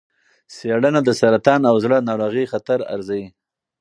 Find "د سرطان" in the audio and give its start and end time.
1.03-1.61